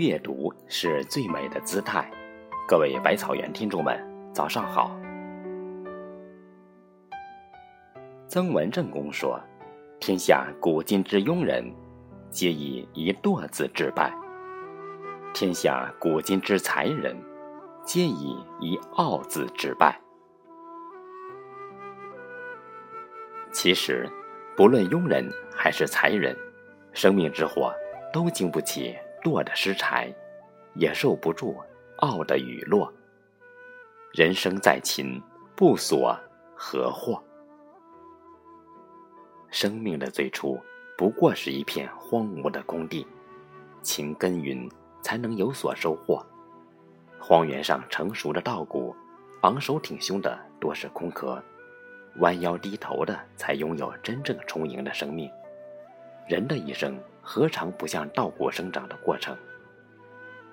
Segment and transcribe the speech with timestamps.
[0.00, 2.10] 阅读是最美的姿态。
[2.66, 4.02] 各位百草园听众们，
[4.32, 4.90] 早上好。
[8.26, 9.38] 曾文正公说
[10.00, 11.70] ：“天下古今之庸人，
[12.30, 14.10] 皆以一惰字致败；
[15.34, 17.14] 天下古今之才人，
[17.84, 20.00] 皆以一傲字致败。”
[23.52, 24.08] 其实，
[24.56, 26.34] 不论庸人还是才人，
[26.94, 27.70] 生命之火
[28.10, 30.14] 都经不起惰的失柴，
[30.74, 31.56] 也受不住
[31.96, 32.92] 傲的雨落。
[34.12, 35.20] 人生在勤，
[35.54, 36.18] 不所
[36.56, 37.22] 何获？
[39.50, 40.58] 生命的最初
[40.96, 43.06] 不过是一片荒芜的空地，
[43.82, 44.68] 勤耕耘
[45.02, 46.24] 才能有所收获。
[47.18, 48.94] 荒原上成熟的稻谷，
[49.42, 51.42] 昂首挺胸的多是空壳。
[52.16, 55.30] 弯腰低头的，才拥有真正充盈的生命。
[56.26, 59.36] 人的一生何尝不像稻谷生长的过程？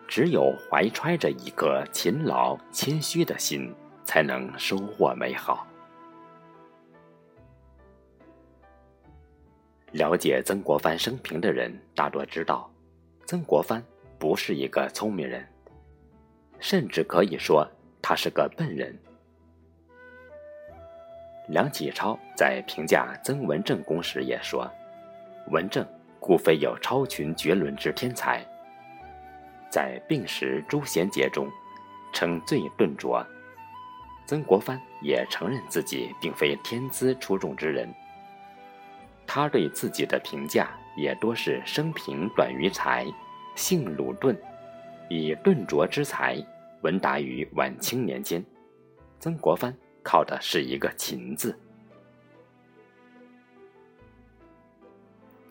[0.08, 3.74] 只有怀揣着一颗勤劳谦虚的心，
[4.06, 5.68] 才能收获美好。
[9.92, 12.72] 了解曾国藩生平的人大多知道，
[13.26, 13.84] 曾国藩
[14.18, 15.46] 不是一个聪明人，
[16.60, 17.68] 甚至可以说
[18.02, 18.98] 他是个笨人。
[21.50, 24.70] 梁启超在评价曾文正公时也说
[25.52, 25.88] ：“文正
[26.28, 28.46] 故非有超群绝伦之天才。”
[29.72, 31.50] 在《病时诸贤杰》中，
[32.12, 33.26] 称最顿拙。
[34.26, 37.88] 曾国藩也承认自己并非天资出众之人。
[39.26, 43.06] 他对自己的评价也多是生平短于才，
[43.56, 44.38] 性鲁钝，
[45.10, 46.38] 以钝拙之才
[46.82, 48.44] 闻达于晚清年间。
[49.20, 49.74] 曾国藩。
[50.04, 51.54] 靠的是一个“勤”字。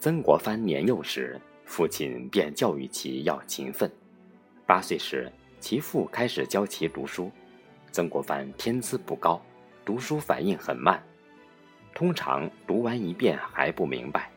[0.07, 3.91] 曾国藩年幼时，父亲便教育其要勤奋。
[4.65, 5.29] 八岁时，
[5.59, 7.29] 其父开始教其读书。
[7.91, 9.45] 曾国藩天资不高，
[9.85, 11.05] 读书反应很慢，
[11.93, 14.31] 通常读完一遍还不明白。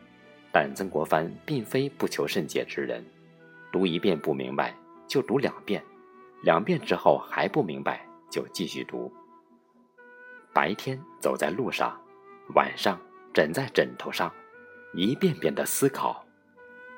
[0.51, 3.05] 但曾国藩并非不求甚解之人，
[3.71, 4.75] 读一遍不明白
[5.07, 5.83] 就读两遍，
[6.41, 9.13] 两遍之后还不明白就继续读。
[10.51, 11.95] 白天走在路上，
[12.55, 12.99] 晚上
[13.31, 14.33] 枕在枕头上，
[14.93, 16.25] 一遍遍的思考，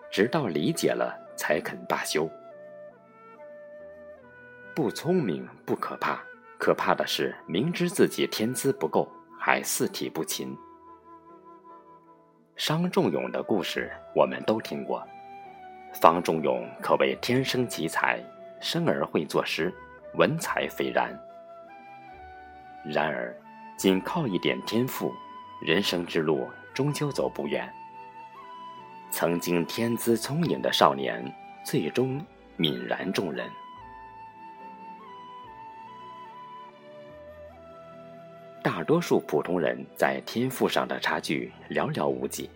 [0.09, 2.29] 直到理解了才肯罢休。
[4.73, 6.21] 不聪明不可怕，
[6.57, 10.55] 可怕的是明知自己天资不够，还四体不勤。
[12.55, 15.05] 商仲永的故事我们都听过，
[15.93, 18.23] 方仲永可谓天生奇才，
[18.61, 19.73] 生而会作诗，
[20.15, 21.13] 文采斐然。
[22.85, 23.35] 然而，
[23.77, 25.11] 仅靠一点天赋，
[25.61, 27.71] 人生之路终究走不远。
[29.11, 31.21] 曾经天资聪颖的少年，
[31.65, 32.19] 最终
[32.57, 33.45] 泯然众人。
[38.63, 42.49] 大多数普通人在天赋上的差距寥寥无几，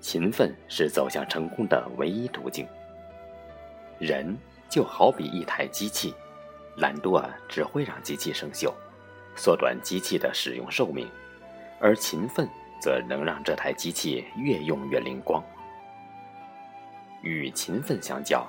[0.00, 2.66] 勤奋是走向成功的唯一途径。
[3.98, 4.36] 人
[4.68, 6.12] 就好比一台机器，
[6.76, 8.72] 懒惰只会让机器生锈。
[9.36, 11.08] 缩短机器的使用寿命，
[11.80, 12.48] 而勤奋
[12.80, 15.42] 则能让这台机器越用越灵光。
[17.24, 18.46] 与勤奋相较，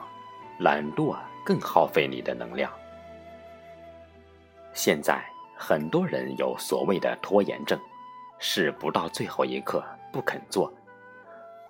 [0.59, 2.71] 懒惰更耗费你的能量。
[4.73, 5.23] 现在
[5.57, 7.79] 很多人有所谓的拖延症，
[8.37, 10.71] 事不到最后一刻不肯做，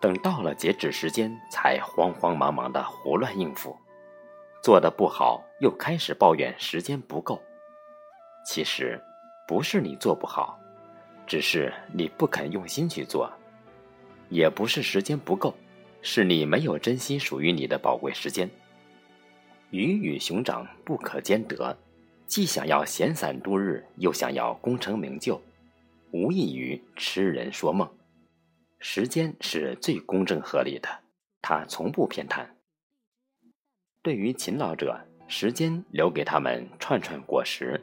[0.01, 3.77] 等到了截止时间才慌慌忙忙的胡乱应付，
[4.63, 7.39] 做的不好又开始抱怨时间不够。
[8.43, 8.99] 其实，
[9.47, 10.59] 不是你做不好，
[11.27, 13.29] 只是你不肯用心去做；
[14.29, 15.53] 也不是时间不够，
[16.07, 18.47] 是你没有珍惜属于你的宝贵时间。
[19.71, 21.75] 鱼与熊掌不可兼得，
[22.27, 25.41] 既想要闲散度日，又想要功成名就，
[26.11, 27.89] 无异于痴人说梦。
[28.77, 30.87] 时间是最公正合理的，
[31.41, 32.45] 它从不偏袒。
[34.03, 37.81] 对于勤劳者，时间留给他们串串果实。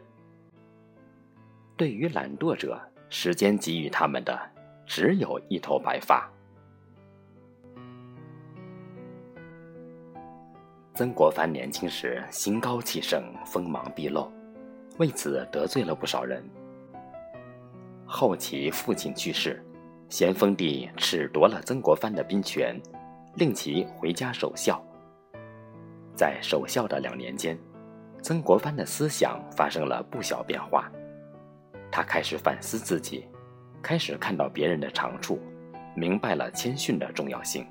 [1.77, 2.81] 对于懒惰者，
[3.11, 4.41] 时间给予他们的
[4.87, 6.33] 只有一头白发。
[10.95, 14.31] 曾国藩年轻时心高气盛，锋芒毕露，
[14.99, 16.45] 为此得罪了不少人。
[18.05, 19.65] 后其父亲去世，
[20.11, 22.79] 咸丰帝褫夺了曾国藩的兵权，
[23.37, 24.85] 令其回家守孝。
[26.15, 27.59] 在守孝的两年间，
[28.21, 30.93] 曾国藩的思想发生了不小变化。
[31.91, 33.27] 他开始反思自己，
[33.83, 35.41] 开始看到别人的长处，
[35.97, 37.67] 明白了谦逊的重要性。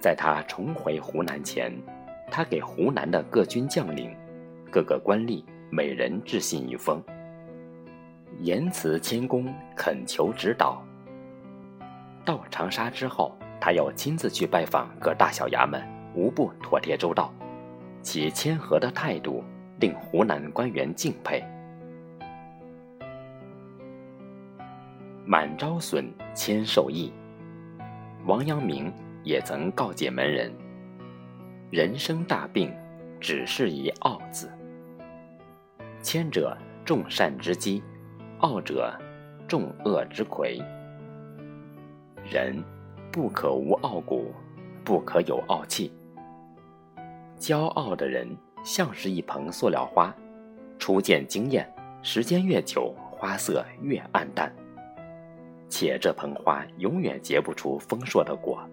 [0.00, 1.72] 在他重回湖南前，
[2.30, 4.14] 他给湖南的各军将领、
[4.70, 7.02] 各个官吏每人致信一封，
[8.40, 10.82] 言辞谦恭，恳求指导。
[12.24, 15.82] 到长沙之后，他又亲自去拜访各大小衙门，
[16.14, 17.32] 无不妥帖周到，
[18.02, 19.42] 其谦和的态度
[19.80, 21.42] 令湖南官员敬佩。
[25.24, 27.12] 满招损，谦受益。
[28.26, 28.92] 王阳明
[29.22, 30.52] 也曾告诫门人
[31.70, 32.72] ：“人生大病，
[33.20, 34.50] 只是一傲字。
[36.02, 37.82] 谦者众善之基，
[38.38, 38.96] 傲者
[39.46, 40.60] 众恶之魁。
[42.24, 42.62] 人
[43.10, 44.32] 不可无傲骨，
[44.84, 45.92] 不可有傲气。
[47.38, 48.28] 骄傲的人
[48.64, 50.14] 像是一盆塑料花，
[50.78, 51.70] 初见惊艳，
[52.02, 54.52] 时间越久，花色越暗淡。”
[55.68, 58.66] 且这盆花永远结不出丰硕的果。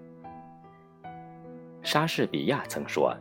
[1.85, 3.15] 莎士比亚曾说：“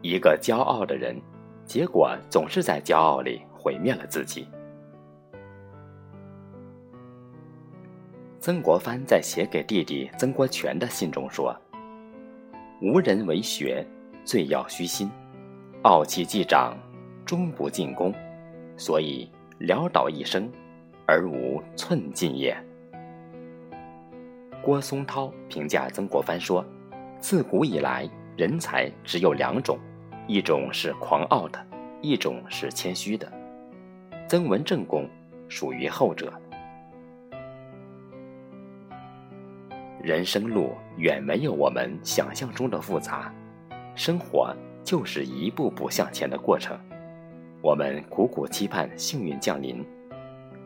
[0.00, 1.20] 一个骄傲的人，
[1.66, 4.46] 结果总是在骄傲里毁灭了自己。”
[8.38, 11.52] 曾国藩在写给弟弟曾国荃的信中说
[12.80, 13.84] ：“无人为学，
[14.24, 15.08] 最要虚心；
[15.82, 16.76] 傲气既长，
[17.26, 18.14] 终不进攻。
[18.76, 19.28] 所以
[19.58, 20.48] 潦倒一生，
[21.04, 22.56] 而无寸进也。”
[24.62, 26.64] 郭松涛评价曾国藩说
[27.24, 28.06] ：“自古以来，
[28.36, 29.78] 人才只有两种，
[30.26, 31.58] 一种是狂傲的，
[32.02, 33.26] 一种是谦虚的。
[34.28, 35.08] 曾文正公
[35.48, 36.30] 属于后者。
[40.02, 43.32] 人生路远没有我们想象中的复杂，
[43.94, 46.78] 生活就是一步步向前的过程。
[47.62, 49.82] 我们苦苦期盼幸运降临，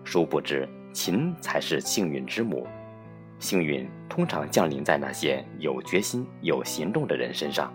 [0.02, 2.66] 殊不知勤才是幸运之母。”
[3.38, 7.72] 幸运通常降临在那些有决心、有行动的人身上。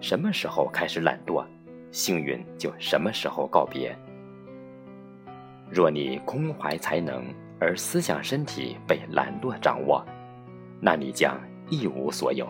[0.00, 1.44] 什么时候开始懒惰，
[1.90, 3.94] 幸运就什么时候告别。
[5.70, 7.24] 若你空怀才能，
[7.58, 10.04] 而思想身体被懒惰掌握，
[10.80, 11.38] 那你将
[11.68, 12.48] 一无所有。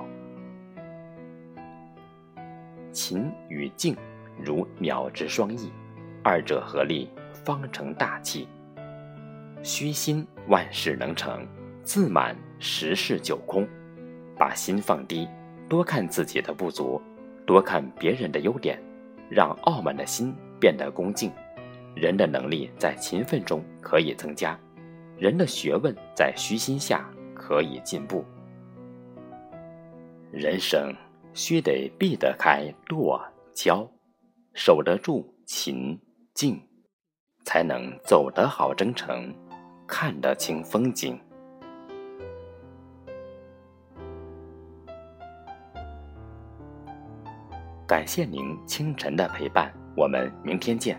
[2.93, 3.97] 勤与静
[4.41, 5.73] 如鸟之双翼，
[6.23, 7.11] 二者合力
[7.45, 8.47] 方成大器。
[9.63, 11.47] 虚心，万事能成。
[11.83, 13.67] 自满十事九空，
[14.37, 15.29] 把心放低，
[15.69, 17.01] 多看自己的不足，
[17.47, 18.81] 多看别人的优点，
[19.29, 21.33] 让傲慢的心变得恭敬。
[21.97, 24.59] 人的能力在勤奋中可以增加，
[25.19, 28.25] 人的学问在虚心下可以进步。
[30.31, 30.95] 人生
[31.35, 33.21] 须得避得开惰
[33.53, 33.85] 骄，
[34.55, 35.99] 守得住勤
[36.35, 36.61] 静，
[37.45, 39.35] 才能走得好征程，
[39.89, 41.19] 看得清风景。
[47.91, 50.97] 感谢您清晨的陪伴，我们明天见。